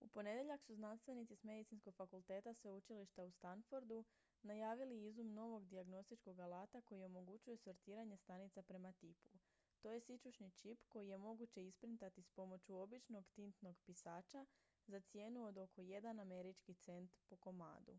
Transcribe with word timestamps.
u 0.00 0.06
ponedjeljak 0.08 0.62
su 0.64 0.74
znanstvenici 0.74 1.36
s 1.36 1.42
medicinskog 1.44 1.94
fakulteta 1.96 2.54
sveučilišta 2.60 3.24
u 3.26 3.30
stanfordu 3.32 3.98
najavili 4.42 5.02
izum 5.08 5.32
novog 5.34 5.66
dijagnostičkog 5.68 6.40
alata 6.46 6.80
koji 6.80 7.04
omogućuje 7.04 7.56
sortiranje 7.58 8.16
stanica 8.16 8.62
prema 8.62 8.92
tipu 8.92 9.28
to 9.80 9.92
je 9.92 10.00
sićušni 10.00 10.50
čip 10.62 10.86
koji 10.88 11.08
je 11.08 11.18
moguće 11.26 11.66
isprintati 11.66 12.22
s 12.22 12.30
pomoću 12.30 12.76
običnog 12.80 13.28
tintnog 13.34 13.76
pisača 13.86 14.46
za 14.86 15.00
cijenu 15.00 15.44
od 15.44 15.58
oko 15.58 15.80
jedan 15.82 16.20
američki 16.20 16.74
cent 16.74 17.12
po 17.28 17.36
komadu 17.36 17.98